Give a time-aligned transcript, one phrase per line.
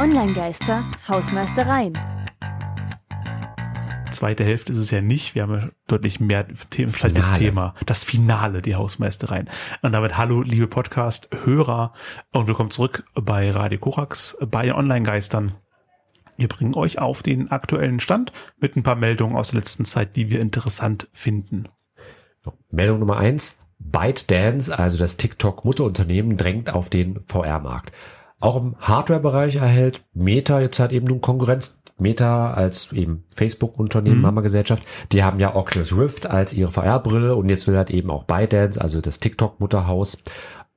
[0.00, 1.92] Online-Geister, Hausmeistereien.
[4.10, 5.34] Zweite Hälfte ist es ja nicht.
[5.34, 7.74] Wir haben ja deutlich mehr zeitliches Thema.
[7.84, 9.50] Das Finale, die Hausmeistereien.
[9.82, 11.92] Und damit hallo, liebe Podcast-Hörer
[12.32, 15.52] und willkommen zurück bei Radio Korax, bei Online-Geistern.
[16.38, 20.16] Wir bringen euch auf den aktuellen Stand mit ein paar Meldungen aus der letzten Zeit,
[20.16, 21.68] die wir interessant finden.
[22.70, 23.58] Meldung Nummer eins.
[23.78, 27.92] ByteDance, also das TikTok-Mutterunternehmen, drängt auf den VR-Markt.
[28.40, 31.76] Auch im Hardware-Bereich erhält Meta jetzt halt eben nun Konkurrenz.
[31.98, 34.22] Meta als eben Facebook-Unternehmen, mhm.
[34.22, 38.24] Mama-Gesellschaft, die haben ja Oculus Rift als ihre VR-Brille und jetzt will halt eben auch
[38.24, 40.16] ByteDance, also das TikTok-Mutterhaus,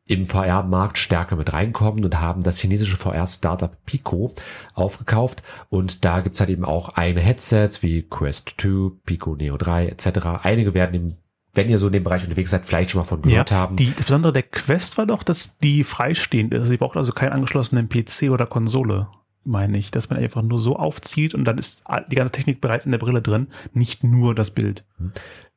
[0.05, 4.33] im VR-Markt stärker mit reinkommen und haben das chinesische VR-Startup Pico
[4.73, 5.43] aufgekauft.
[5.69, 10.07] Und da gibt's halt eben auch eigene Headsets wie Quest 2, Pico Neo 3 etc.
[10.43, 11.17] Einige werden im
[11.53, 13.75] wenn ihr so in dem Bereich unterwegs seid, vielleicht schon mal von gehört ja, haben.
[13.75, 16.67] Die, das Besondere der Quest war doch, dass die freistehend ist.
[16.67, 19.07] Sie braucht also keinen angeschlossenen PC oder Konsole,
[19.43, 22.85] meine ich, dass man einfach nur so aufzieht und dann ist die ganze Technik bereits
[22.85, 24.83] in der Brille drin, nicht nur das Bild.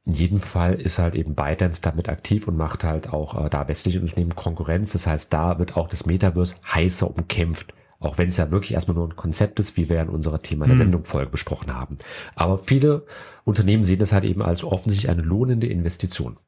[0.05, 3.67] In jedem Fall ist halt eben ByteDance damit aktiv und macht halt auch äh, da
[3.67, 4.93] westliche Unternehmen Konkurrenz.
[4.93, 7.75] Das heißt, da wird auch das Metaverse heißer umkämpft.
[7.99, 10.67] Auch wenn es ja wirklich erstmal nur ein Konzept ist, wie wir in unserer Thema
[10.67, 10.79] der hm.
[10.79, 11.97] Sendung Folge besprochen haben.
[12.35, 13.07] Aber viele
[13.45, 16.39] Unternehmen sehen das halt eben als offensichtlich eine lohnende Investition.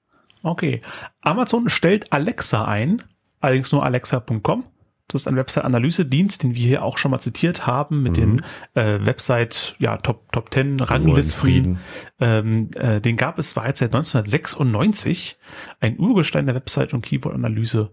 [0.43, 0.83] Okay.
[1.21, 3.03] Amazon stellt Alexa ein,
[3.41, 4.65] allerdings nur alexa.com.
[5.09, 8.37] Das ist ein Website-Analyse-Dienst, den wir hier auch schon mal zitiert haben mit mhm.
[8.37, 8.43] den
[8.75, 11.79] äh, Website ja Top Top 10 Ranglisten.
[12.21, 15.39] Ähm, äh, den gab es bereits seit 1996.
[15.81, 17.91] Ein Urgestein der Website- und Keyword-Analyse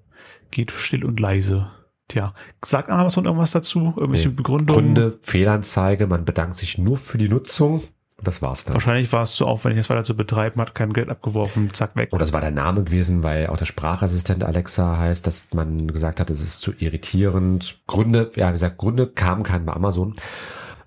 [0.51, 1.71] geht still und leise.
[2.07, 3.93] Tja, sagt Amazon irgendwas dazu?
[3.97, 4.35] Irgendwelche nee.
[4.35, 4.93] Begründungen?
[4.93, 7.81] Gründe, Fehlanzeige, man bedankt sich nur für die Nutzung.
[8.23, 8.73] Das war's dann.
[8.73, 12.13] Wahrscheinlich war es zu aufwendig, das weiter zu betreiben, hat kein Geld abgeworfen, zack, weg.
[12.13, 16.19] Oder es war der Name gewesen, weil auch der Sprachassistent Alexa heißt, dass man gesagt
[16.19, 17.81] hat, es ist zu irritierend.
[17.87, 20.13] Gründe, ja, wie gesagt, Gründe kamen keinen bei Amazon.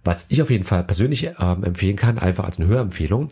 [0.04, 3.28] Was ich auf jeden Fall persönlich ähm, empfehlen kann, einfach als eine Hörempfehlung,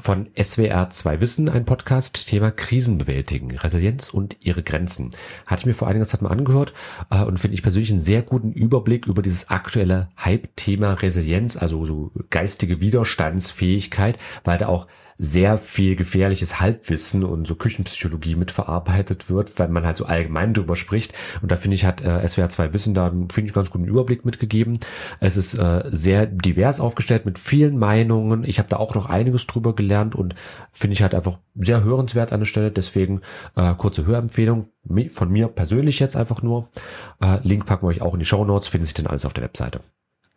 [0.00, 5.10] von SWR 2 Wissen, ein Podcast, Thema Krisen bewältigen, Resilienz und ihre Grenzen.
[5.46, 6.72] Hatte ich mir vor einiger Zeit mal angehört
[7.10, 11.84] äh, und finde ich persönlich einen sehr guten Überblick über dieses aktuelle Hype-Thema Resilienz, also
[11.84, 14.86] so geistige Widerstandsfähigkeit, weil da auch
[15.18, 20.76] sehr viel gefährliches Halbwissen und so Küchenpsychologie mitverarbeitet wird, weil man halt so allgemein drüber
[20.76, 21.12] spricht.
[21.42, 24.24] Und da finde ich, hat äh, SWR 2 Wissen da, finde ich, ganz guten Überblick
[24.24, 24.78] mitgegeben.
[25.18, 28.44] Es ist äh, sehr divers aufgestellt mit vielen Meinungen.
[28.44, 30.36] Ich habe da auch noch einiges drüber gelernt und
[30.72, 32.70] finde ich halt einfach sehr hörenswert an der Stelle.
[32.70, 33.20] Deswegen
[33.56, 34.66] äh, kurze Hörempfehlung
[35.10, 36.68] von mir persönlich jetzt einfach nur.
[37.20, 39.32] Äh, Link packen wir euch auch in die Show Notes, findet sich dann alles auf
[39.32, 39.80] der Webseite.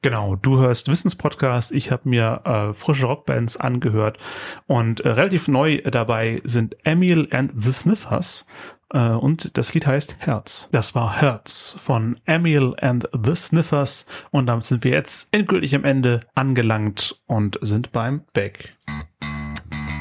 [0.04, 1.72] Genau, du hörst Wissenspodcast.
[1.72, 4.18] Ich habe mir äh, frische Rockbands angehört
[4.66, 8.48] und äh, relativ neu dabei sind Emil and the Sniffers
[8.90, 10.70] äh, und das Lied heißt Herz.
[10.72, 15.84] Das war Herz von Emil and the Sniffers und damit sind wir jetzt endgültig am
[15.84, 18.76] Ende angelangt und sind beim Back.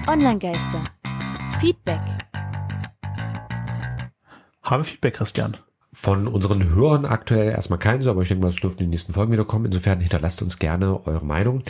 [0.06, 0.82] Online-Geister.
[1.60, 2.00] Feedback.
[4.62, 5.58] Habe Feedback, Christian
[5.92, 9.12] von unseren Hörern aktuell erstmal keins, aber ich denke mal, es dürften in den nächsten
[9.12, 9.66] Folgen wieder kommen.
[9.66, 11.62] Insofern hinterlasst uns gerne eure Meinung.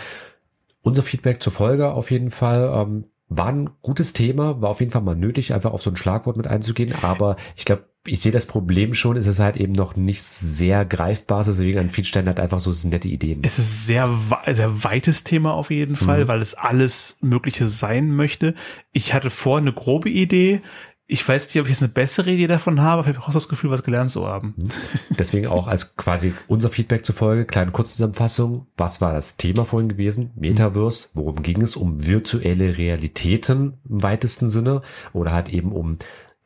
[0.82, 4.92] Unser Feedback zur Folge auf jeden Fall ähm, war ein gutes Thema, war auf jeden
[4.92, 6.94] Fall mal nötig, einfach auf so ein Schlagwort mit einzugehen.
[7.02, 10.84] Aber ich glaube, ich sehe das Problem schon, ist es halt eben noch nicht sehr
[10.84, 11.44] greifbar.
[11.44, 13.40] Deswegen an vielen Stellen hat einfach so nette Ideen.
[13.42, 14.10] Es ist sehr,
[14.50, 16.28] sehr weites Thema auf jeden Fall, mhm.
[16.28, 18.54] weil es alles Mögliche sein möchte.
[18.92, 20.62] Ich hatte vor eine grobe Idee,
[21.10, 23.32] ich weiß nicht, ob ich jetzt eine bessere Idee davon habe, aber ich habe auch
[23.32, 24.54] das Gefühl, was gelernt zu haben.
[24.56, 24.68] Mhm.
[25.18, 28.66] Deswegen auch als quasi unser Feedback zufolge, kleine Kurzzusammenfassung.
[28.76, 30.30] Was war das Thema vorhin gewesen?
[30.36, 31.08] Metaverse.
[31.14, 31.74] Worum ging es?
[31.74, 34.82] Um virtuelle Realitäten im weitesten Sinne
[35.12, 35.98] oder halt eben um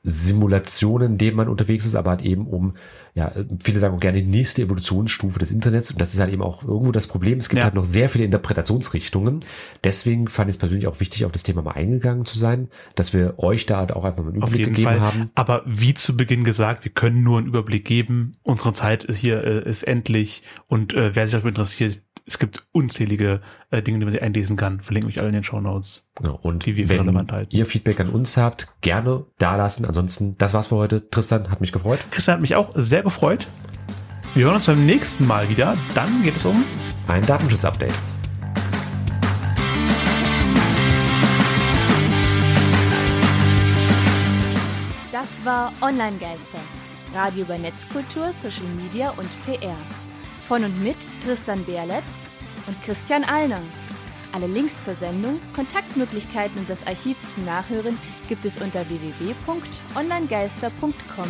[0.06, 2.74] Simulationen, in denen man unterwegs ist, aber halt eben um,
[3.14, 3.32] ja,
[3.62, 5.90] viele sagen auch gerne die nächste Evolutionsstufe des Internets.
[5.90, 7.38] Und das ist halt eben auch irgendwo das Problem.
[7.38, 7.64] Es gibt ja.
[7.64, 9.40] halt noch sehr viele Interpretationsrichtungen.
[9.82, 13.14] Deswegen fand ich es persönlich auch wichtig, auf das Thema mal eingegangen zu sein, dass
[13.14, 15.00] wir euch da halt auch einfach mal einen Überblick gegeben Fall.
[15.00, 15.30] haben.
[15.34, 18.36] Aber wie zu Beginn gesagt, wir können nur einen Überblick geben.
[18.42, 23.42] Unsere Zeit hier äh, ist endlich und äh, wer sich dafür interessiert, es gibt unzählige
[23.70, 24.80] äh, Dinge, die man sich einlesen kann.
[24.80, 26.08] Verlinke ich alle in den Show Notes.
[26.14, 26.38] Genau.
[26.42, 27.54] Und die wir wenn relevant halten.
[27.54, 29.84] ihr Feedback an uns habt, gerne da lassen.
[29.84, 31.08] Ansonsten, das war's für heute.
[31.10, 32.00] Tristan hat mich gefreut.
[32.10, 33.46] Tristan hat mich auch sehr gefreut.
[34.34, 35.76] Wir hören uns beim nächsten Mal wieder.
[35.94, 36.64] Dann geht es um
[37.08, 37.94] ein Datenschutz-Update.
[45.12, 46.58] Das war Online-Geister.
[47.12, 49.76] Radio über Netzkultur, Social Media und PR.
[50.48, 52.02] Von und mit Tristan Berlet
[52.66, 53.60] und Christian Allner.
[54.32, 57.96] Alle Links zur Sendung, Kontaktmöglichkeiten und das Archiv zum Nachhören
[58.28, 61.28] gibt es unter www.onlinegeister.com.